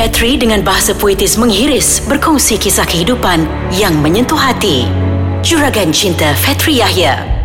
Fetri 0.00 0.40
dengan 0.40 0.64
bahasa 0.64 0.96
puitis 0.96 1.36
menghiris 1.36 2.00
berkongsi 2.08 2.56
kisah 2.56 2.88
kehidupan 2.88 3.44
yang 3.76 3.92
menyentuh 4.00 4.32
hati. 4.32 4.88
Juragan 5.44 5.92
Cinta 5.92 6.32
Fetri 6.40 6.80
Yahya. 6.80 7.39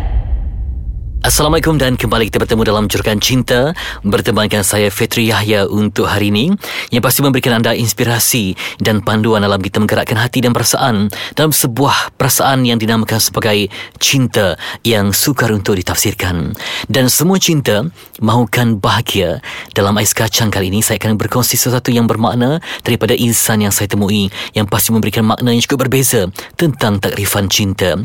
Assalamualaikum 1.26 1.74
dan 1.74 1.98
kembali 1.98 2.30
kita 2.30 2.38
bertemu 2.38 2.62
dalam 2.62 2.86
Juragan 2.86 3.18
Cinta. 3.18 3.74
Bertemankan 4.06 4.62
saya 4.62 4.94
Fitri 4.94 5.26
Yahya 5.26 5.66
untuk 5.66 6.06
hari 6.06 6.30
ini 6.30 6.54
yang 6.94 7.02
pasti 7.02 7.18
memberikan 7.18 7.58
anda 7.58 7.74
inspirasi 7.74 8.54
dan 8.78 9.02
panduan 9.02 9.42
dalam 9.42 9.58
kita 9.58 9.82
menggerakkan 9.82 10.14
hati 10.22 10.38
dan 10.38 10.54
perasaan 10.54 11.10
dalam 11.34 11.50
sebuah 11.50 12.14
perasaan 12.14 12.62
yang 12.62 12.78
dinamakan 12.78 13.18
sebagai 13.18 13.66
cinta 13.98 14.54
yang 14.86 15.10
sukar 15.10 15.50
untuk 15.50 15.74
ditafsirkan. 15.74 16.54
Dan 16.86 17.10
semua 17.10 17.42
cinta 17.42 17.82
mahukan 18.22 18.78
bahagia. 18.78 19.42
Dalam 19.74 19.98
ais 19.98 20.14
kacang 20.14 20.54
kali 20.54 20.70
ini 20.70 20.78
saya 20.78 21.02
akan 21.02 21.18
berkongsi 21.18 21.58
sesuatu 21.58 21.90
yang 21.90 22.06
bermakna 22.06 22.62
daripada 22.86 23.18
insan 23.18 23.66
yang 23.66 23.74
saya 23.74 23.90
temui 23.90 24.30
yang 24.54 24.70
pasti 24.70 24.94
memberikan 24.94 25.26
makna 25.26 25.50
yang 25.50 25.62
cukup 25.66 25.90
berbeza 25.90 26.30
tentang 26.54 27.02
takrifan 27.02 27.50
cinta. 27.50 27.98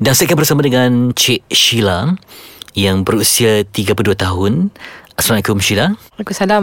Dan 0.00 0.16
saya 0.16 0.24
akan 0.32 0.38
bersama 0.40 0.64
dengan 0.64 1.12
Cik 1.12 1.52
Sheila 1.52 2.16
yang 2.72 3.04
berusia 3.04 3.64
32 3.64 4.16
tahun. 4.16 4.72
Assalamualaikum 5.16 5.60
Sheila. 5.60 5.92
Waalaikumsalam. 6.16 6.62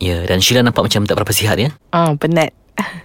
Ya, 0.00 0.24
dan 0.24 0.40
Sheila 0.40 0.64
nampak 0.64 0.88
macam 0.88 1.04
tak 1.04 1.14
berapa 1.20 1.32
sihat 1.32 1.56
ya? 1.60 1.70
Ah, 1.92 2.10
oh, 2.10 2.16
penat. 2.16 2.56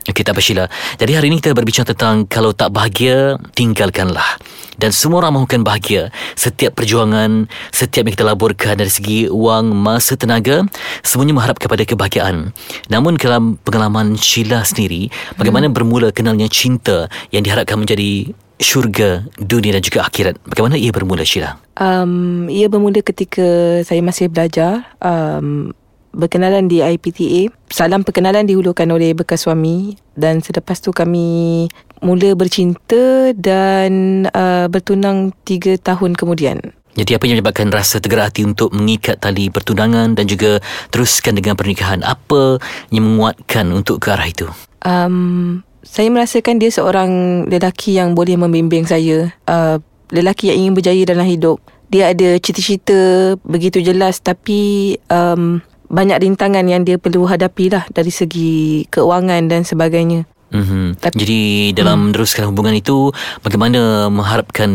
Okey, 0.09 0.25
tak 0.25 0.33
apa 0.33 0.41
Sheila. 0.41 0.65
Jadi 0.97 1.11
hari 1.13 1.29
ini 1.29 1.37
kita 1.37 1.53
berbincang 1.53 1.85
tentang 1.85 2.25
kalau 2.25 2.49
tak 2.55 2.73
bahagia, 2.73 3.37
tinggalkanlah. 3.53 4.41
Dan 4.79 4.95
semua 4.95 5.21
orang 5.21 5.37
mahukan 5.43 5.61
bahagia. 5.61 6.09
Setiap 6.33 6.79
perjuangan, 6.79 7.51
setiap 7.69 8.07
yang 8.07 8.15
kita 8.15 8.25
laburkan 8.25 8.79
dari 8.79 8.89
segi 8.89 9.27
wang, 9.29 9.75
masa, 9.75 10.15
tenaga, 10.15 10.63
semuanya 11.03 11.35
mengharap 11.35 11.59
kepada 11.59 11.83
kebahagiaan. 11.83 12.55
Namun 12.87 13.19
dalam 13.19 13.59
pengalaman 13.61 14.15
Sheila 14.15 14.63
sendiri, 14.63 15.11
bagaimana 15.35 15.67
hmm. 15.69 15.75
bermula 15.75 16.09
kenalnya 16.15 16.47
cinta 16.47 17.11
yang 17.29 17.43
diharapkan 17.43 17.77
menjadi 17.77 18.33
syurga 18.59 19.23
dunia 19.39 19.73
dan 19.73 19.83
juga 19.83 20.05
akhirat. 20.05 20.37
Bagaimana 20.43 20.75
ia 20.75 20.91
bermula 20.91 21.23
Sheila? 21.23 21.57
Um, 21.79 22.45
ia 22.51 22.67
bermula 22.67 22.99
ketika 22.99 23.79
saya 23.87 24.03
masih 24.03 24.27
belajar 24.27 24.83
um, 24.99 25.71
berkenalan 26.11 26.67
di 26.67 26.83
IPTA. 26.83 27.49
Salam 27.71 28.03
perkenalan 28.03 28.45
dihulukan 28.45 28.85
oleh 28.91 29.15
bekas 29.15 29.47
suami 29.47 29.95
dan 30.19 30.43
selepas 30.43 30.83
tu 30.83 30.91
kami 30.91 31.65
mula 32.03 32.35
bercinta 32.35 33.31
dan 33.33 34.25
uh, 34.35 34.67
bertunang 34.67 35.31
tiga 35.47 35.79
tahun 35.79 36.19
kemudian. 36.19 36.75
Jadi 36.99 37.15
apa 37.15 37.23
yang 37.29 37.39
menyebabkan 37.39 37.71
rasa 37.71 38.03
tergerak 38.03 38.33
hati 38.33 38.43
untuk 38.43 38.75
mengikat 38.75 39.21
tali 39.23 39.47
pertunangan 39.47 40.19
dan 40.19 40.25
juga 40.27 40.59
teruskan 40.91 41.37
dengan 41.37 41.55
pernikahan? 41.55 42.03
Apa 42.03 42.59
yang 42.91 43.15
menguatkan 43.15 43.71
untuk 43.71 44.03
ke 44.03 44.11
arah 44.11 44.27
itu? 44.27 44.51
Um, 44.83 45.63
saya 45.83 46.07
merasakan 46.11 46.59
dia 46.59 46.71
seorang 46.71 47.43
lelaki 47.47 47.95
yang 47.95 48.13
boleh 48.13 48.35
membimbing 48.35 48.85
saya. 48.87 49.31
Uh, 49.47 49.79
lelaki 50.09 50.49
yang 50.49 50.67
ingin 50.67 50.73
berjaya 50.75 51.03
dalam 51.05 51.25
hidup. 51.25 51.61
Dia 51.89 52.13
ada 52.13 52.37
cita-cita 52.37 53.33
begitu 53.41 53.81
jelas 53.81 54.21
tapi 54.21 54.93
um, 55.09 55.61
banyak 55.89 56.21
rintangan 56.21 56.65
yang 56.69 56.85
dia 56.85 57.01
perlu 57.01 57.25
hadapi 57.25 57.73
lah 57.73 57.83
dari 57.89 58.13
segi 58.13 58.85
keuangan 58.93 59.49
dan 59.49 59.65
sebagainya. 59.65 60.29
Mm-hmm. 60.49 60.85
Tapi, 60.97 61.13
Jadi 61.13 61.41
dalam 61.77 61.97
hmm. 61.97 62.05
meneruskan 62.09 62.49
hubungan 62.49 62.73
itu 62.73 63.13
bagaimana 63.45 64.09
mengharapkan 64.09 64.69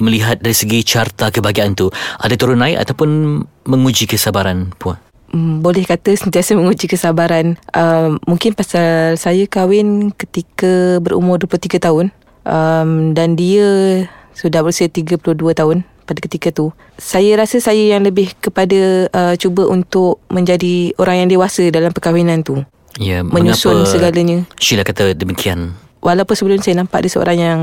melihat 0.00 0.40
dari 0.40 0.56
segi 0.56 0.84
carta 0.84 1.32
kebahagiaan 1.32 1.72
itu 1.72 1.88
ada 2.20 2.34
turun 2.36 2.60
naik 2.60 2.84
ataupun 2.84 3.40
menguji 3.64 4.08
kesabaran 4.08 4.72
puan? 4.76 5.00
Um, 5.34 5.62
boleh 5.62 5.86
kata 5.86 6.14
sentiasa 6.14 6.54
menguji 6.54 6.90
kesabaran. 6.90 7.56
Um, 7.74 8.18
mungkin 8.26 8.54
pasal 8.54 9.16
saya 9.16 9.46
kahwin 9.46 10.14
ketika 10.14 10.98
berumur 11.02 11.38
23 11.42 11.80
tahun 11.80 12.06
um, 12.46 13.14
dan 13.16 13.34
dia 13.38 13.66
sudah 14.34 14.62
berusia 14.64 14.88
32 14.88 15.20
tahun 15.34 15.82
pada 16.06 16.18
ketika 16.26 16.50
tu. 16.50 16.74
Saya 16.98 17.38
rasa 17.38 17.62
saya 17.62 17.94
yang 17.94 18.02
lebih 18.02 18.34
kepada 18.42 19.06
uh, 19.14 19.34
cuba 19.38 19.70
untuk 19.70 20.18
menjadi 20.26 20.90
orang 20.98 21.26
yang 21.26 21.28
dewasa 21.30 21.70
dalam 21.70 21.94
perkahwinan 21.94 22.42
tu. 22.42 22.62
Ya, 22.98 23.22
menyusun 23.22 23.86
segalanya. 23.86 24.42
Sheila 24.58 24.82
kata 24.82 25.14
demikian. 25.14 25.78
Walaupun 26.02 26.34
sebelum 26.34 26.58
saya 26.64 26.82
nampak 26.82 27.06
dia 27.06 27.12
seorang 27.12 27.38
yang 27.38 27.60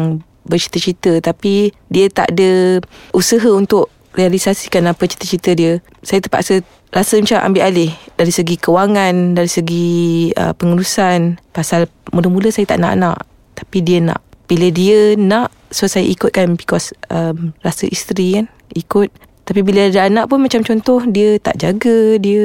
bercita-cita 0.47 1.19
tapi 1.19 1.75
dia 1.91 2.07
tak 2.07 2.31
ada 2.31 2.79
usaha 3.11 3.51
untuk 3.51 3.91
realisasikan 4.17 4.89
apa 4.89 5.05
cita-cita 5.05 5.53
dia 5.53 5.77
saya 6.01 6.19
terpaksa 6.19 6.65
rasa 6.89 7.21
macam 7.21 7.53
ambil 7.53 7.69
alih 7.69 7.93
dari 8.17 8.33
segi 8.33 8.57
kewangan 8.57 9.37
dari 9.37 9.47
segi 9.47 9.87
uh, 10.33 10.57
pengurusan. 10.57 11.37
Pasal 11.53 11.85
mula-mula 12.09 12.49
saya 12.49 12.65
tak 12.65 12.81
nak 12.81 12.97
anak 12.97 13.17
tapi 13.53 13.85
dia 13.85 14.01
nak. 14.01 14.25
Bila 14.49 14.73
dia 14.73 15.13
nak 15.13 15.53
so 15.69 15.85
saya 15.85 16.09
ikutkan 16.09 16.57
because 16.57 16.97
um, 17.13 17.53
rasa 17.61 17.85
isteri 17.85 18.41
kan 18.41 18.45
ikut. 18.73 19.13
Tapi 19.47 19.63
bila 19.63 19.87
ada 19.87 20.09
anak 20.09 20.27
pun 20.27 20.43
macam 20.43 20.59
contoh 20.65 20.99
dia 21.07 21.39
tak 21.39 21.55
jaga 21.61 22.19
dia 22.19 22.43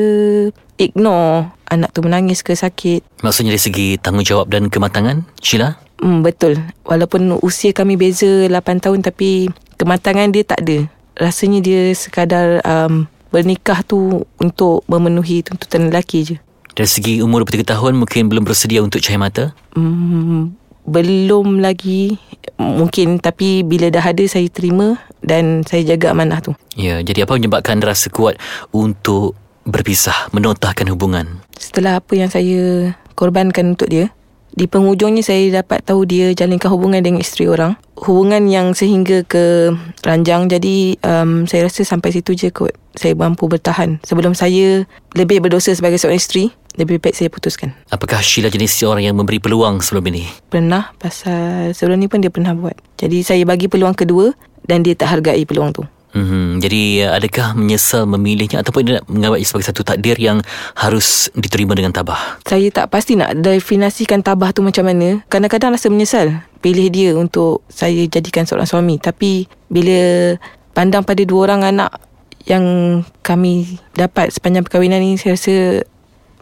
ignore 0.79 1.51
anak 1.73 1.91
tu 1.97 2.05
menangis 2.05 2.45
ke 2.45 2.53
sakit. 2.53 3.25
Maksudnya 3.25 3.57
dari 3.57 3.63
segi 3.65 3.89
tanggungjawab 3.99 4.47
dan 4.53 4.69
kematangan 4.69 5.25
Sheila? 5.41 5.81
Hmm, 6.03 6.21
betul. 6.21 6.59
Walaupun 6.85 7.39
usia 7.41 7.71
kami 7.73 7.95
beza 7.95 8.51
8 8.51 8.83
tahun 8.83 9.01
tapi 9.07 9.49
kematangan 9.79 10.31
dia 10.35 10.43
tak 10.45 10.67
ada 10.67 10.79
rasanya 11.17 11.61
dia 11.61 11.83
sekadar 11.93 12.61
um, 12.65 13.09
bernikah 13.33 13.81
tu 13.83 14.29
untuk 14.37 14.85
memenuhi 14.87 15.41
tuntutan 15.43 15.89
lelaki 15.89 16.35
je. 16.35 16.37
Dari 16.73 16.89
segi 16.89 17.15
umur 17.21 17.45
23 17.45 17.69
tahun 17.69 17.93
mungkin 18.01 18.33
belum 18.33 18.45
bersedia 18.49 18.81
untuk 18.81 19.05
cahaya 19.05 19.21
mata? 19.21 19.45
Hmm, 19.77 20.57
belum 20.89 21.61
lagi 21.61 22.17
mungkin 22.57 23.21
tapi 23.21 23.61
bila 23.61 23.93
dah 23.93 24.03
ada 24.03 24.25
saya 24.25 24.49
terima 24.49 24.97
dan 25.21 25.65
saya 25.69 25.85
jaga 25.85 26.17
amanah 26.17 26.41
tu. 26.41 26.53
Ya, 26.75 27.05
jadi 27.05 27.29
apa 27.29 27.37
menyebabkan 27.37 27.81
rasa 27.85 28.09
kuat 28.09 28.41
untuk 28.73 29.37
berpisah, 29.69 30.33
menotahkan 30.33 30.89
hubungan? 30.91 31.45
Setelah 31.61 32.01
apa 32.01 32.13
yang 32.17 32.33
saya 32.33 32.93
korbankan 33.15 33.77
untuk 33.77 33.93
dia, 33.93 34.11
di 34.53 34.69
penghujungnya 34.69 35.25
saya 35.25 35.63
dapat 35.65 35.81
tahu 35.85 36.05
dia 36.05 36.37
jalinkan 36.37 36.69
hubungan 36.69 37.01
dengan 37.01 37.25
isteri 37.25 37.49
orang. 37.49 37.77
Hubungan 37.97 38.49
yang 38.51 38.77
sehingga 38.77 39.25
ke 39.25 39.73
ranjang. 40.05 40.53
Jadi 40.53 41.01
um, 41.01 41.49
saya 41.49 41.69
rasa 41.69 41.87
sampai 41.89 42.13
situ 42.13 42.37
je 42.37 42.53
kot. 42.53 42.77
Saya 42.93 43.17
mampu 43.17 43.49
bertahan. 43.49 43.99
Sebelum 44.05 44.37
saya 44.37 44.85
lebih 45.17 45.41
berdosa 45.41 45.73
sebagai 45.73 45.97
seorang 45.97 46.21
isteri, 46.21 46.53
lebih 46.77 47.01
baik 47.01 47.17
saya 47.17 47.29
putuskan. 47.33 47.73
Apakah 47.89 48.21
Sheila 48.21 48.53
jenis 48.53 48.77
seorang 48.77 49.05
yang 49.05 49.17
memberi 49.17 49.41
peluang 49.41 49.81
sebelum 49.81 50.13
ini? 50.13 50.29
Pernah. 50.53 50.93
Pasal 51.01 51.73
sebelum 51.73 52.01
ni 52.01 52.09
pun 52.13 52.21
dia 52.21 52.29
pernah 52.29 52.53
buat. 52.53 52.77
Jadi 53.01 53.25
saya 53.25 53.43
bagi 53.49 53.73
peluang 53.73 53.97
kedua 53.97 54.37
dan 54.69 54.85
dia 54.85 54.93
tak 54.93 55.17
hargai 55.17 55.45
peluang 55.49 55.73
tu. 55.73 55.85
Mm-hmm. 56.13 56.45
Jadi 56.61 56.83
adakah 57.09 57.57
menyesal 57.57 58.05
memilihnya 58.05 58.61
ataupun 58.61 58.81
dia 58.85 59.01
menganggap 59.09 59.41
sebagai 59.49 59.67
satu 59.73 59.83
takdir 59.83 60.17
yang 60.21 60.45
harus 60.77 61.33
diterima 61.33 61.73
dengan 61.73 61.93
tabah? 61.93 62.41
Saya 62.45 62.69
tak 62.69 62.93
pasti 62.93 63.17
nak 63.17 63.41
definasikan 63.41 64.21
tabah 64.21 64.53
tu 64.53 64.61
macam 64.61 64.85
mana. 64.85 65.25
Kadang-kadang 65.33 65.73
rasa 65.73 65.89
menyesal 65.89 66.45
pilih 66.61 66.89
dia 66.93 67.11
untuk 67.17 67.65
saya 67.73 68.05
jadikan 68.07 68.45
seorang 68.45 68.69
suami. 68.69 69.01
Tapi 69.01 69.49
bila 69.73 70.37
pandang 70.77 71.03
pada 71.03 71.25
dua 71.25 71.49
orang 71.51 71.65
anak 71.65 71.91
yang 72.45 72.65
kami 73.25 73.81
dapat 73.97 74.35
sepanjang 74.35 74.67
perkahwinan 74.69 75.01
ini, 75.01 75.17
saya 75.17 75.35
rasa 75.39 75.57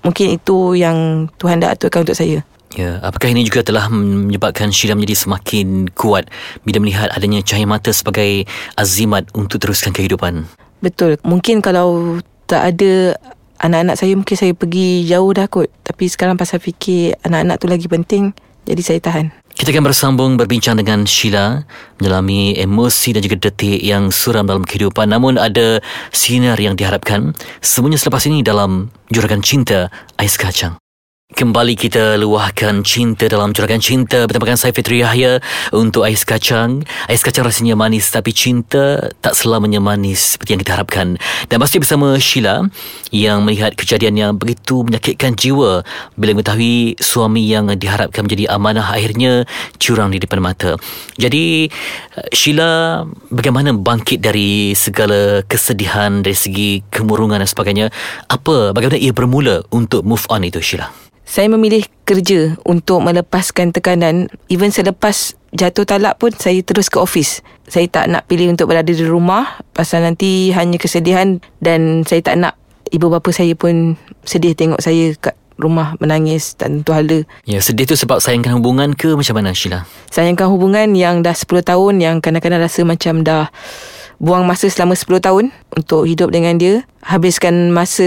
mungkin 0.03 0.35
itu 0.35 0.75
yang 0.75 1.29
Tuhan 1.39 1.63
dah 1.63 1.77
aturkan 1.77 2.03
untuk 2.09 2.19
saya. 2.19 2.43
Ya, 2.79 3.03
apakah 3.03 3.35
ini 3.35 3.43
juga 3.43 3.67
telah 3.67 3.91
menyebabkan 3.91 4.71
Syira 4.71 4.95
menjadi 4.95 5.27
semakin 5.27 5.91
kuat 5.91 6.31
bila 6.63 6.79
melihat 6.79 7.11
adanya 7.11 7.43
cahaya 7.43 7.67
mata 7.67 7.91
sebagai 7.91 8.47
azimat 8.79 9.27
untuk 9.35 9.59
teruskan 9.59 9.91
kehidupan? 9.91 10.47
Betul. 10.79 11.19
Mungkin 11.27 11.67
kalau 11.67 12.23
tak 12.47 12.75
ada 12.75 13.19
anak-anak 13.59 13.95
saya 13.99 14.15
mungkin 14.17 14.37
saya 14.39 14.53
pergi 14.55 15.03
jauh 15.11 15.31
dah 15.35 15.51
kot. 15.51 15.69
Tapi 15.83 16.05
sekarang 16.07 16.39
pasal 16.39 16.63
fikir 16.63 17.19
anak-anak 17.27 17.57
tu 17.59 17.67
lagi 17.67 17.87
penting, 17.91 18.33
jadi 18.65 18.83
saya 18.87 18.99
tahan. 19.03 19.27
Kita 19.51 19.77
akan 19.77 19.85
bersambung 19.85 20.31
berbincang 20.41 20.79
dengan 20.79 21.05
Sheila 21.05 21.67
menyelami 22.01 22.57
emosi 22.57 23.13
dan 23.13 23.21
juga 23.21 23.51
detik 23.51 23.83
yang 23.85 24.09
suram 24.09 24.49
dalam 24.49 24.65
kehidupan. 24.65 25.11
Namun 25.11 25.37
ada 25.37 25.85
sinar 26.15 26.57
yang 26.57 26.79
diharapkan. 26.79 27.37
Semuanya 27.61 28.01
selepas 28.01 28.25
ini 28.25 28.41
dalam 28.41 28.89
Juragan 29.13 29.45
Cinta 29.45 29.93
Ais 30.17 30.41
Kacang. 30.41 30.81
Kembali 31.31 31.79
kita 31.79 32.19
luahkan 32.19 32.83
cinta 32.83 33.31
dalam 33.31 33.55
curagan 33.55 33.79
cinta 33.79 34.27
bertemakan 34.27 34.59
saya 34.59 34.75
Fitri 34.75 34.99
Yahya 34.99 35.39
untuk 35.71 36.03
ais 36.03 36.27
kacang. 36.27 36.83
Ais 37.07 37.23
kacang 37.23 37.47
rasanya 37.47 37.79
manis 37.79 38.11
tapi 38.11 38.35
cinta 38.35 38.99
tak 39.23 39.39
selamanya 39.39 39.79
manis 39.79 40.35
seperti 40.35 40.59
yang 40.59 40.61
kita 40.67 40.75
harapkan. 40.75 41.23
Dan 41.47 41.63
masih 41.63 41.79
bersama 41.79 42.19
Sheila 42.19 42.67
yang 43.15 43.47
melihat 43.47 43.79
kejadian 43.79 44.19
yang 44.19 44.33
begitu 44.43 44.83
menyakitkan 44.83 45.39
jiwa 45.39 45.87
bila 46.19 46.35
mengetahui 46.35 46.99
suami 46.99 47.47
yang 47.47 47.71
diharapkan 47.79 48.27
menjadi 48.27 48.51
amanah 48.51 48.91
akhirnya 48.91 49.47
curang 49.79 50.11
di 50.11 50.19
depan 50.19 50.43
mata. 50.43 50.83
Jadi 51.15 51.71
Sheila 52.35 53.07
bagaimana 53.31 53.71
bangkit 53.71 54.19
dari 54.19 54.75
segala 54.75 55.47
kesedihan 55.47 56.27
dari 56.27 56.35
segi 56.35 56.83
kemurungan 56.91 57.39
dan 57.39 57.47
sebagainya? 57.47 57.87
Apa 58.27 58.75
bagaimana 58.75 58.99
ia 58.99 59.15
bermula 59.15 59.63
untuk 59.71 60.03
move 60.03 60.27
on 60.27 60.43
itu 60.43 60.59
Sheila? 60.59 60.91
Saya 61.31 61.47
memilih 61.47 61.87
kerja 62.03 62.59
untuk 62.67 63.07
melepaskan 63.07 63.71
tekanan. 63.71 64.27
Even 64.51 64.75
selepas 64.75 65.39
jatuh 65.55 65.87
talak 65.87 66.19
pun 66.19 66.35
saya 66.35 66.59
terus 66.67 66.91
ke 66.91 66.99
office. 66.99 67.39
Saya 67.71 67.87
tak 67.87 68.11
nak 68.11 68.27
pilih 68.27 68.51
untuk 68.51 68.67
berada 68.67 68.91
di 68.91 69.07
rumah 69.07 69.63
pasal 69.71 70.03
nanti 70.03 70.51
hanya 70.51 70.75
kesedihan 70.75 71.39
dan 71.63 72.03
saya 72.03 72.19
tak 72.27 72.35
nak 72.35 72.59
ibu 72.91 73.07
bapa 73.07 73.31
saya 73.31 73.55
pun 73.55 73.95
sedih 74.27 74.59
tengok 74.59 74.83
saya 74.83 75.15
kat 75.23 75.39
rumah 75.55 75.95
menangis 76.03 76.59
dan 76.59 76.83
tentu 76.83 76.91
hala. 76.99 77.23
Ya, 77.47 77.63
sedih 77.63 77.87
tu 77.87 77.95
sebab 77.95 78.19
sayangkan 78.19 78.59
hubungan 78.59 78.99
ke 78.99 79.15
macam 79.15 79.39
mana 79.39 79.55
Sheila? 79.55 79.87
Sayangkan 80.11 80.51
hubungan 80.51 80.99
yang 80.99 81.23
dah 81.23 81.37
10 81.37 81.47
tahun 81.63 82.03
yang 82.03 82.19
kadang-kadang 82.19 82.59
rasa 82.59 82.83
macam 82.83 83.23
dah 83.23 83.55
buang 84.21 84.45
masa 84.45 84.69
selama 84.69 84.93
10 84.93 85.25
tahun 85.25 85.45
untuk 85.73 86.05
hidup 86.05 86.29
dengan 86.29 86.61
dia. 86.61 86.85
Habiskan 87.01 87.73
masa 87.73 88.05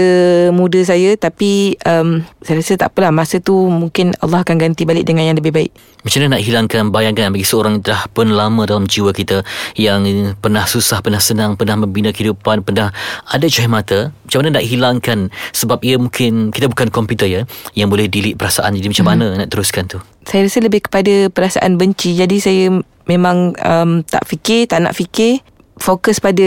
muda 0.54 0.78
saya 0.86 1.18
tapi 1.18 1.74
um, 1.82 2.22
saya 2.46 2.62
rasa 2.62 2.78
tak 2.78 2.94
apalah 2.94 3.10
masa 3.10 3.42
tu 3.42 3.66
mungkin 3.66 4.14
Allah 4.22 4.46
akan 4.46 4.54
ganti 4.54 4.86
balik 4.86 5.02
dengan 5.02 5.26
yang 5.26 5.34
lebih 5.34 5.50
baik. 5.50 5.74
Macam 6.06 6.22
mana 6.22 6.38
nak 6.38 6.42
hilangkan 6.46 6.82
bayangan 6.94 7.34
bagi 7.34 7.42
seorang 7.42 7.82
yang 7.82 7.82
dah 7.82 8.06
pun 8.14 8.30
lama 8.30 8.62
dalam 8.62 8.86
jiwa 8.86 9.10
kita 9.10 9.42
yang 9.74 10.06
pernah 10.38 10.62
susah, 10.62 11.02
pernah 11.02 11.18
senang, 11.18 11.58
pernah 11.58 11.74
membina 11.74 12.14
kehidupan, 12.14 12.62
pernah 12.62 12.94
ada 13.26 13.50
cahaya 13.50 13.66
mata? 13.66 13.98
Macam 14.22 14.46
mana 14.46 14.62
nak 14.62 14.64
hilangkan? 14.70 15.18
Sebab 15.50 15.82
ia 15.82 15.98
mungkin 15.98 16.54
kita 16.54 16.70
bukan 16.70 16.94
komputer 16.94 17.26
ya 17.26 17.42
yang 17.74 17.90
boleh 17.90 18.06
delete 18.06 18.38
perasaan. 18.38 18.78
Jadi 18.78 18.94
macam 18.94 19.04
hmm. 19.10 19.14
mana 19.18 19.24
nak 19.42 19.48
teruskan 19.50 19.90
tu? 19.90 19.98
Saya 20.22 20.46
rasa 20.46 20.62
lebih 20.62 20.86
kepada 20.86 21.34
perasaan 21.34 21.74
benci. 21.74 22.14
Jadi 22.14 22.38
saya 22.38 22.70
memang 23.10 23.58
um, 23.58 24.06
tak 24.06 24.22
fikir 24.30 24.70
tak 24.70 24.86
nak 24.86 24.94
fikir 24.94 25.42
fokus 25.78 26.22
pada 26.22 26.46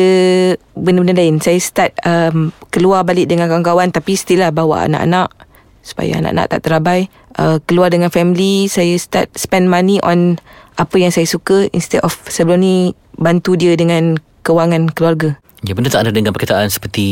benda-benda 0.76 1.20
lain. 1.20 1.40
Saya 1.44 1.60
start 1.60 1.92
um, 2.04 2.52
keluar 2.72 3.04
balik 3.04 3.28
dengan 3.28 3.52
kawan-kawan 3.52 3.92
tapi 3.92 4.16
still 4.16 4.44
lah 4.44 4.52
bawa 4.52 4.88
anak-anak 4.88 5.32
supaya 5.84 6.20
anak-anak 6.20 6.46
tak 6.52 6.62
terabai. 6.68 7.02
Uh, 7.38 7.62
keluar 7.70 7.94
dengan 7.94 8.10
family, 8.10 8.68
saya 8.68 8.98
start 8.98 9.32
spend 9.38 9.70
money 9.70 10.02
on 10.04 10.42
apa 10.76 10.96
yang 11.00 11.14
saya 11.14 11.26
suka 11.30 11.70
instead 11.72 12.02
of 12.04 12.14
sebelum 12.28 12.60
ni 12.60 12.76
bantu 13.18 13.56
dia 13.56 13.78
dengan 13.78 14.20
kewangan 14.44 14.92
keluarga. 14.92 15.40
Ya, 15.66 15.74
benda 15.74 15.90
tak 15.90 16.06
ada 16.06 16.12
dengan 16.14 16.38
perkataan 16.38 16.70
seperti 16.70 17.06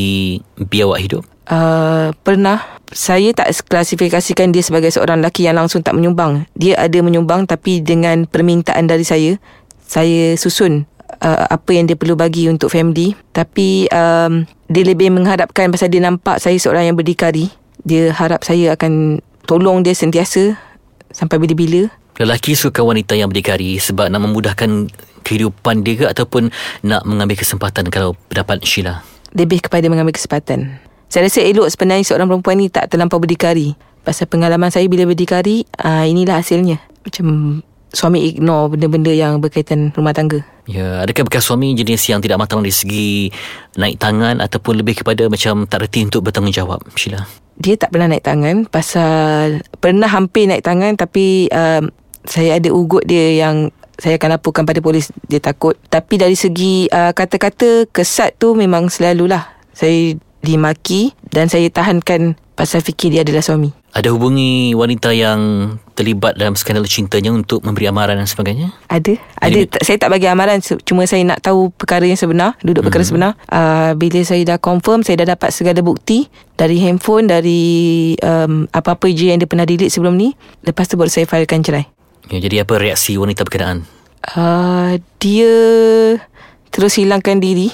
biar 0.69 0.85
awak 0.89 1.01
hidup? 1.01 1.23
Uh, 1.49 2.13
pernah. 2.21 2.61
Saya 2.93 3.33
tak 3.33 3.49
klasifikasikan 3.65 4.53
dia 4.53 4.61
sebagai 4.61 4.93
seorang 4.93 5.25
lelaki 5.25 5.49
yang 5.49 5.57
langsung 5.57 5.81
tak 5.81 5.97
menyumbang. 5.97 6.45
Dia 6.53 6.77
ada 6.77 7.01
menyumbang 7.01 7.49
tapi 7.49 7.81
dengan 7.81 8.29
permintaan 8.29 8.85
dari 8.85 9.01
saya, 9.01 9.41
saya 9.81 10.37
susun 10.37 10.85
uh, 11.21 11.45
apa 11.49 11.69
yang 11.73 11.85
dia 11.89 11.97
perlu 11.97 12.17
bagi 12.17 12.47
untuk 12.49 12.69
family. 12.73 13.13
Tapi 13.31 13.89
um, 13.91 14.45
dia 14.67 14.83
lebih 14.83 15.13
mengharapkan 15.13 15.69
pasal 15.69 15.89
dia 15.89 16.01
nampak 16.01 16.41
saya 16.41 16.57
seorang 16.57 16.89
yang 16.89 16.97
berdikari. 16.97 17.49
Dia 17.85 18.09
harap 18.13 18.41
saya 18.41 18.73
akan 18.73 19.21
tolong 19.45 19.85
dia 19.85 19.93
sentiasa 19.93 20.57
sampai 21.13 21.37
bila-bila. 21.37 21.87
Lelaki 22.15 22.55
suka 22.55 22.79
wanita 22.81 23.13
yang 23.13 23.27
berdikari 23.27 23.75
sebab 23.77 24.07
nak 24.07 24.23
memudahkan 24.23 24.87
kehidupan 25.25 25.83
dia 25.83 25.93
ke 25.99 26.05
ataupun 26.07 26.53
nak 26.85 27.03
mengambil 27.03 27.35
kesempatan 27.35 27.89
kalau 27.91 28.15
dapat 28.31 28.63
Sheila? 28.63 29.03
Lebih 29.35 29.67
kepada 29.67 29.89
mengambil 29.91 30.15
kesempatan. 30.15 30.79
Saya 31.11 31.27
rasa 31.27 31.43
elok 31.43 31.67
sebenarnya 31.69 32.05
seorang 32.07 32.29
perempuan 32.31 32.57
ni 32.61 32.71
tak 32.71 32.87
terlampau 32.87 33.19
berdikari. 33.19 33.75
Pasal 34.05 34.29
pengalaman 34.29 34.69
saya 34.69 34.85
bila 34.85 35.09
berdikari 35.09 35.65
uh, 35.81 36.05
inilah 36.05 36.39
hasilnya. 36.39 36.79
Macam 37.03 37.25
suami 37.95 38.27
ignore 38.27 38.75
benda-benda 38.75 39.15
yang 39.15 39.39
berkaitan 39.39 39.95
rumah 39.95 40.11
tangga 40.11 40.43
Ya, 40.65 41.05
adakah 41.05 41.29
bekas 41.29 41.45
suami 41.45 41.77
jenis 41.77 42.09
yang 42.09 42.25
tidak 42.25 42.41
matang 42.41 42.65
dari 42.65 42.73
segi 42.73 43.29
naik 43.77 44.01
tangan 44.01 44.41
ataupun 44.41 44.81
lebih 44.81 44.97
kepada 45.05 45.29
macam 45.29 45.69
tak 45.69 45.85
reti 45.85 46.01
untuk 46.01 46.25
bertanggungjawab, 46.25 46.81
Sheila? 46.97 47.21
Dia 47.61 47.77
tak 47.77 47.93
pernah 47.93 48.09
naik 48.09 48.25
tangan 48.25 48.65
pasal 48.65 49.61
pernah 49.77 50.09
hampir 50.09 50.49
naik 50.49 50.65
tangan 50.65 50.97
tapi 50.97 51.47
um, 51.53 51.87
saya 52.25 52.57
ada 52.57 52.73
ugut 52.73 53.05
dia 53.05 53.45
yang 53.45 53.69
saya 53.95 54.17
akan 54.17 54.35
laporkan 54.35 54.65
pada 54.65 54.81
polis 54.81 55.13
dia 55.29 55.37
takut. 55.37 55.77
Tapi 55.87 56.17
dari 56.17 56.33
segi 56.33 56.89
uh, 56.89 57.13
kata-kata 57.13 57.85
kesat 57.93 58.35
tu 58.41 58.57
memang 58.57 58.89
selalulah 58.89 59.45
saya 59.71 60.17
dimaki 60.41 61.13
dan 61.29 61.45
saya 61.45 61.69
tahankan 61.69 62.35
pasal 62.57 62.81
fikir 62.81 63.13
dia 63.13 63.21
adalah 63.21 63.45
suami. 63.45 63.69
Ada 63.93 64.11
hubungi 64.11 64.73
wanita 64.73 65.13
yang 65.13 65.39
terlibat 65.95 66.35
dalam 66.35 66.53
skandal 66.59 66.83
cintanya 66.85 67.31
untuk 67.31 67.63
memberi 67.63 67.87
amaran 67.87 68.19
dan 68.19 68.27
sebagainya? 68.27 68.75
Ada. 68.91 69.15
Ada. 69.39 69.47
Jadi, 69.47 69.59
saya 69.81 69.97
tak 69.97 70.11
bagi 70.11 70.27
amaran. 70.27 70.59
Cuma 70.59 71.07
saya 71.07 71.23
nak 71.23 71.39
tahu 71.39 71.71
perkara 71.71 72.03
yang 72.03 72.19
sebenar. 72.19 72.59
Duduk 72.59 72.83
hmm. 72.83 72.87
perkara 72.91 73.03
sebenar. 73.07 73.31
Uh, 73.47 73.95
bila 73.95 74.19
saya 74.27 74.43
dah 74.43 74.59
confirm, 74.59 75.01
saya 75.01 75.23
dah 75.23 75.33
dapat 75.33 75.55
segala 75.55 75.79
bukti. 75.79 76.27
Dari 76.55 76.79
handphone, 76.83 77.27
dari 77.27 78.15
um, 78.19 78.67
apa-apa 78.71 79.11
je 79.11 79.31
yang 79.31 79.39
dia 79.39 79.47
pernah 79.47 79.63
delete 79.63 79.91
sebelum 79.91 80.15
ni. 80.19 80.35
Lepas 80.67 80.91
tu 80.91 80.99
baru 80.99 81.11
saya 81.11 81.27
filekan 81.27 81.63
cerai. 81.63 81.87
Ya, 82.29 82.43
jadi 82.43 82.67
apa 82.67 82.79
reaksi 82.79 83.15
wanita 83.15 83.47
berkenaan? 83.47 83.87
Uh, 84.35 84.97
dia 85.21 85.53
terus 86.75 86.99
hilangkan 86.99 87.39
diri 87.39 87.71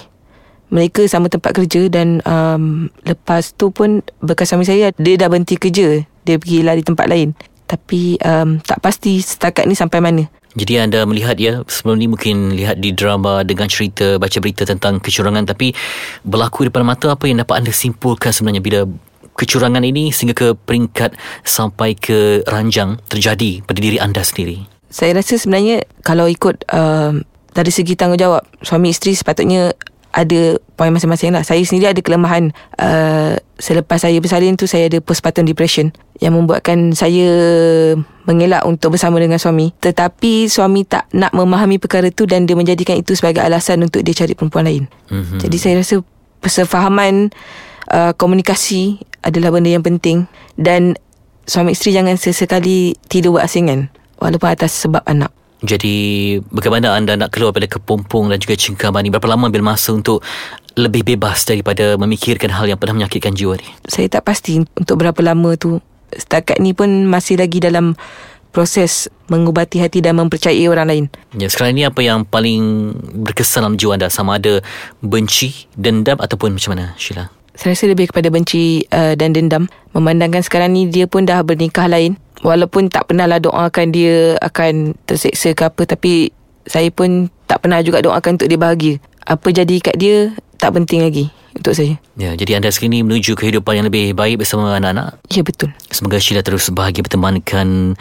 mereka 0.71 1.03
sama 1.05 1.27
tempat 1.27 1.51
kerja 1.51 1.91
dan 1.91 2.23
um, 2.23 2.87
lepas 3.03 3.51
tu 3.53 3.69
pun 3.75 3.99
bekas 4.23 4.49
suami 4.49 4.63
saya 4.63 4.95
dia 4.95 5.19
dah 5.19 5.27
berhenti 5.27 5.59
kerja 5.59 6.07
dia 6.23 6.35
pergi 6.39 6.63
lari 6.63 6.81
tempat 6.81 7.11
lain 7.11 7.35
tapi 7.71 8.19
um, 8.19 8.59
tak 8.59 8.83
pasti 8.83 9.23
setakat 9.23 9.63
ni 9.63 9.79
sampai 9.79 10.03
mana. 10.03 10.27
Jadi 10.51 10.83
anda 10.83 11.07
melihat 11.07 11.39
ya 11.39 11.63
sebelum 11.63 11.95
ni 11.95 12.11
mungkin 12.11 12.51
lihat 12.51 12.83
di 12.83 12.91
drama 12.91 13.39
dengan 13.47 13.71
cerita 13.71 14.19
baca 14.19 14.35
berita 14.43 14.67
tentang 14.67 14.99
kecurangan. 14.99 15.47
Tapi 15.47 15.71
berlaku 16.27 16.67
di 16.67 16.75
depan 16.75 16.83
mata 16.83 17.15
apa 17.15 17.23
yang 17.31 17.39
dapat 17.39 17.63
anda 17.63 17.71
simpulkan 17.71 18.35
sebenarnya 18.35 18.59
bila 18.59 18.83
kecurangan 19.39 19.79
ini 19.87 20.11
sehingga 20.11 20.35
ke 20.35 20.47
peringkat 20.67 21.15
sampai 21.47 21.95
ke 21.95 22.43
ranjang 22.51 22.99
terjadi 23.07 23.63
pada 23.63 23.79
diri 23.79 23.95
anda 23.95 24.19
sendiri? 24.27 24.67
Saya 24.91 25.15
rasa 25.15 25.39
sebenarnya 25.39 25.87
kalau 26.03 26.27
ikut 26.27 26.67
um, 26.67 27.23
dari 27.55 27.71
segi 27.71 27.95
tanggungjawab 27.95 28.43
suami 28.59 28.91
isteri 28.91 29.15
sepatutnya 29.15 29.71
ada 30.11 30.59
poin 30.75 30.91
masing-masing 30.91 31.31
lah. 31.31 31.43
Saya 31.43 31.63
sendiri 31.63 31.91
ada 31.91 32.01
kelemahan 32.03 32.51
uh, 32.79 33.39
selepas 33.57 34.03
saya 34.03 34.19
bersalin 34.19 34.59
tu 34.59 34.67
saya 34.67 34.91
ada 34.91 34.99
postpartum 34.99 35.47
depression 35.47 35.95
yang 36.19 36.35
membuatkan 36.35 36.91
saya 36.91 37.31
mengelak 38.27 38.63
untuk 38.67 38.93
bersama 38.95 39.17
dengan 39.17 39.39
suami. 39.39 39.71
Tetapi 39.79 40.51
suami 40.51 40.83
tak 40.83 41.07
nak 41.15 41.31
memahami 41.31 41.79
perkara 41.79 42.11
tu 42.11 42.27
dan 42.27 42.43
dia 42.45 42.59
menjadikan 42.59 42.99
itu 42.99 43.15
sebagai 43.15 43.41
alasan 43.41 43.87
untuk 43.87 44.03
dia 44.03 44.13
cari 44.13 44.35
perempuan 44.35 44.67
lain. 44.67 44.83
Mm-hmm. 45.09 45.39
Jadi 45.41 45.57
saya 45.57 45.73
rasa 45.79 46.03
persefahaman 46.43 47.31
uh, 47.89 48.11
komunikasi 48.15 48.99
adalah 49.23 49.53
benda 49.53 49.69
yang 49.71 49.85
penting 49.85 50.25
dan 50.57 50.97
suami 51.45 51.73
isteri 51.73 51.97
jangan 51.97 52.17
sesekali 52.17 52.97
tidur 53.07 53.37
berasingan 53.37 53.89
walaupun 54.21 54.49
atas 54.49 54.75
sebab 54.85 55.01
anak. 55.07 55.33
Jadi 55.61 56.37
bagaimana 56.49 56.97
anda 56.97 57.13
nak 57.13 57.29
keluar 57.29 57.53
pada 57.53 57.69
kepompong 57.69 58.33
dan 58.33 58.41
juga 58.41 58.57
cingkaman 58.57 59.05
ini? 59.05 59.13
Berapa 59.13 59.29
lama 59.29 59.45
ambil 59.45 59.61
masa 59.61 59.93
untuk 59.93 60.25
lebih 60.73 61.05
bebas 61.05 61.45
daripada 61.45 61.93
memikirkan 62.01 62.49
hal 62.49 62.65
yang 62.65 62.81
pernah 62.81 62.97
menyakitkan 62.97 63.37
jiwa 63.37 63.61
ni? 63.61 63.69
Saya 63.85 64.09
tak 64.09 64.25
pasti 64.25 64.57
untuk 64.57 64.97
berapa 64.97 65.21
lama 65.21 65.53
tu. 65.53 65.77
Setakat 66.11 66.59
ni 66.59 66.73
pun 66.73 67.05
masih 67.07 67.37
lagi 67.39 67.61
dalam 67.61 67.93
proses 68.51 69.07
mengubati 69.31 69.79
hati 69.79 70.03
dan 70.03 70.19
mempercayai 70.19 70.67
orang 70.67 70.87
lain. 70.89 71.05
Ya, 71.39 71.47
sekarang 71.47 71.79
ini 71.79 71.87
apa 71.87 72.03
yang 72.03 72.27
paling 72.27 72.91
berkesan 73.23 73.63
dalam 73.63 73.79
jiwa 73.79 73.95
anda? 73.95 74.11
Sama 74.11 74.41
ada 74.41 74.59
benci, 74.99 75.71
dendam 75.77 76.19
ataupun 76.19 76.59
macam 76.59 76.75
mana 76.75 76.91
Sheila? 76.99 77.31
Saya 77.61 77.77
rasa 77.77 77.93
lebih 77.93 78.09
kepada 78.09 78.33
benci 78.33 78.89
uh, 78.89 79.13
dan 79.13 79.37
dendam. 79.37 79.69
Memandangkan 79.93 80.41
sekarang 80.41 80.73
ni 80.73 80.89
dia 80.89 81.05
pun 81.05 81.29
dah 81.29 81.45
bernikah 81.45 81.85
lain 81.85 82.17
walaupun 82.41 82.89
tak 82.89 83.05
pernah 83.13 83.29
lah 83.29 83.37
doakan 83.37 83.93
dia 83.93 84.33
akan 84.41 84.97
terseksa 85.05 85.53
ke 85.53 85.69
apa 85.69 85.85
tapi 85.85 86.33
saya 86.65 86.89
pun 86.89 87.29
tak 87.45 87.61
pernah 87.61 87.77
juga 87.85 88.01
doakan 88.01 88.41
untuk 88.41 88.49
dia 88.49 88.57
bahagia. 88.57 88.97
Apa 89.29 89.53
jadi 89.53 89.77
kat 89.77 89.93
dia 90.01 90.33
tak 90.57 90.73
penting 90.73 91.05
lagi 91.05 91.29
untuk 91.53 91.77
saya. 91.77 92.01
Ya, 92.17 92.33
jadi 92.33 92.57
anda 92.57 92.73
sekarang 92.73 92.97
ini 92.97 93.05
menuju 93.05 93.37
kehidupan 93.37 93.77
yang 93.77 93.85
lebih 93.93 94.17
baik 94.17 94.41
bersama 94.41 94.73
anak-anak? 94.73 95.21
Ya, 95.29 95.45
betul. 95.45 95.69
Semoga 95.93 96.17
Sheila 96.17 96.41
terus 96.41 96.65
bahagia 96.73 97.05
bertemankan 97.05 97.93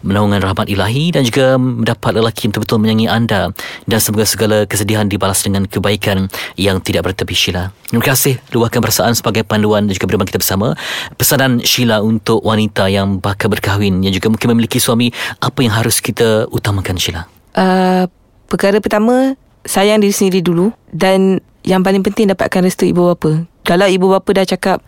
menaungan 0.00 0.40
rahmat 0.40 0.66
ilahi 0.68 1.12
dan 1.12 1.22
juga 1.24 1.60
mendapat 1.60 2.16
lelaki 2.16 2.48
yang 2.48 2.50
betul-betul 2.56 2.78
menyanyi 2.80 3.06
anda 3.06 3.52
dan 3.84 3.98
semoga 4.00 4.24
segala 4.24 4.64
kesedihan 4.64 5.06
dibalas 5.06 5.44
dengan 5.44 5.68
kebaikan 5.68 6.32
yang 6.56 6.80
tidak 6.80 7.12
bertepi 7.12 7.36
Sheila. 7.36 7.72
Terima 7.88 8.04
kasih 8.04 8.40
luahkan 8.52 8.80
perasaan 8.80 9.12
sebagai 9.12 9.44
panduan 9.44 9.84
dan 9.88 9.92
juga 9.92 10.08
berbang 10.08 10.28
kita 10.28 10.40
bersama. 10.40 10.72
Pesanan 11.16 11.60
Sheila 11.60 12.00
untuk 12.00 12.40
wanita 12.40 12.88
yang 12.88 13.20
bakal 13.20 13.52
berkahwin 13.52 14.00
yang 14.00 14.12
juga 14.16 14.32
mungkin 14.32 14.56
memiliki 14.56 14.80
suami, 14.80 15.12
apa 15.40 15.58
yang 15.60 15.76
harus 15.76 16.00
kita 16.00 16.48
utamakan 16.48 16.96
Sheila? 16.96 17.28
Uh, 17.52 18.08
perkara 18.48 18.80
pertama, 18.80 19.36
sayang 19.68 20.00
diri 20.00 20.14
sendiri 20.14 20.40
dulu 20.40 20.72
dan 20.90 21.44
yang 21.60 21.84
paling 21.84 22.00
penting 22.00 22.32
dapatkan 22.32 22.64
restu 22.64 22.88
ibu 22.88 23.12
bapa. 23.12 23.44
Kalau 23.68 23.84
ibu 23.84 24.08
bapa 24.08 24.30
dah 24.32 24.46
cakap 24.48 24.80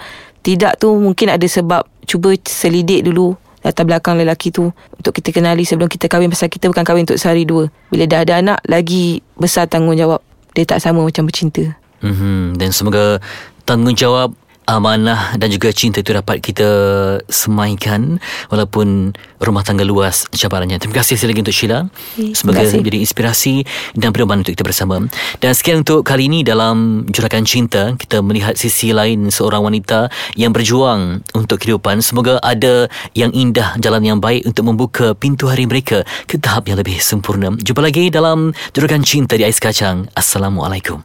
tidak 0.42 0.80
tu 0.80 0.90
mungkin 0.96 1.30
ada 1.30 1.44
sebab 1.46 1.86
cuba 2.08 2.34
selidik 2.48 3.06
dulu 3.06 3.36
latar 3.62 3.86
belakang 3.86 4.18
lelaki 4.18 4.50
tu 4.50 4.74
untuk 4.98 5.14
kita 5.14 5.30
kenali 5.30 5.62
sebelum 5.62 5.86
kita 5.86 6.10
kahwin 6.10 6.28
pasal 6.28 6.50
kita 6.50 6.66
bukan 6.68 6.82
kahwin 6.82 7.06
untuk 7.06 7.18
sehari 7.18 7.46
dua. 7.46 7.70
Bila 7.88 8.04
dah 8.10 8.20
ada 8.26 8.34
anak 8.42 8.58
lagi 8.66 9.22
besar 9.38 9.70
tanggungjawab. 9.70 10.20
Dia 10.52 10.68
tak 10.68 10.82
sama 10.84 11.06
macam 11.06 11.30
bercinta. 11.30 11.64
Mm-hmm. 12.02 12.58
Dan 12.58 12.68
semoga 12.74 13.22
tanggungjawab 13.64 14.34
amanah 14.66 15.34
dan 15.38 15.48
juga 15.48 15.70
cinta 15.72 16.02
itu 16.02 16.12
dapat 16.12 16.42
kita 16.42 16.68
semaikan 17.30 18.18
walaupun 18.50 19.16
rumah 19.42 19.62
tangga 19.64 19.86
luas 19.86 20.26
cabarannya. 20.30 20.78
Terima 20.78 21.02
kasih 21.02 21.18
sekali 21.18 21.34
lagi 21.34 21.42
untuk 21.48 21.56
Sheila. 21.56 21.78
Kasih. 22.52 22.78
menjadi 22.82 22.98
inspirasi 23.02 23.54
dan 23.96 24.12
pedoman 24.12 24.44
untuk 24.44 24.52
kita 24.52 24.66
bersama. 24.66 25.02
Dan 25.38 25.52
sekian 25.56 25.86
untuk 25.86 26.04
kali 26.04 26.28
ini 26.28 26.44
dalam 26.44 27.06
Juragan 27.08 27.46
Cinta, 27.48 27.96
kita 27.96 28.20
melihat 28.20 28.54
sisi 28.58 28.92
lain 28.92 29.32
seorang 29.32 29.64
wanita 29.64 30.12
yang 30.36 30.52
berjuang 30.52 31.24
untuk 31.32 31.62
kehidupan. 31.62 32.04
Semoga 32.04 32.36
ada 32.44 32.86
yang 33.16 33.32
indah, 33.32 33.78
jalan 33.80 34.04
yang 34.04 34.18
baik 34.20 34.44
untuk 34.44 34.68
membuka 34.68 35.16
pintu 35.16 35.48
hari 35.48 35.64
mereka 35.64 36.04
ke 36.28 36.36
tahap 36.36 36.68
yang 36.68 36.76
lebih 36.76 37.00
sempurna. 37.00 37.54
Jumpa 37.56 37.80
lagi 37.80 38.12
dalam 38.12 38.52
Juragan 38.76 39.00
Cinta 39.00 39.38
di 39.38 39.48
Ais 39.48 39.58
Kacang. 39.58 40.06
Assalamualaikum. 40.12 41.00